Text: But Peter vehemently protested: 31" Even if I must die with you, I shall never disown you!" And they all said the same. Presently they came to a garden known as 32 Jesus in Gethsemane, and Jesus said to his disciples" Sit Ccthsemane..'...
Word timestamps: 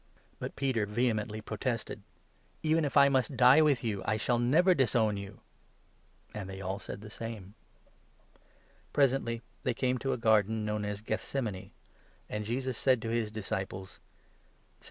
But 0.39 0.55
Peter 0.55 0.87
vehemently 0.87 1.41
protested: 1.41 2.01
31" 2.63 2.71
Even 2.71 2.85
if 2.85 2.97
I 2.97 3.07
must 3.07 3.37
die 3.37 3.61
with 3.61 3.83
you, 3.83 4.01
I 4.03 4.17
shall 4.17 4.39
never 4.39 4.73
disown 4.73 5.15
you!" 5.15 5.41
And 6.33 6.49
they 6.49 6.59
all 6.59 6.79
said 6.79 7.01
the 7.01 7.11
same. 7.11 7.53
Presently 8.93 9.43
they 9.61 9.75
came 9.75 9.99
to 9.99 10.11
a 10.11 10.17
garden 10.17 10.65
known 10.65 10.85
as 10.85 11.01
32 11.01 11.01
Jesus 11.01 11.01
in 11.01 11.05
Gethsemane, 11.43 11.71
and 12.31 12.45
Jesus 12.45 12.77
said 12.79 12.99
to 13.03 13.09
his 13.09 13.29
disciples" 13.31 13.89
Sit 13.93 13.99
Ccthsemane..'... 14.01 14.69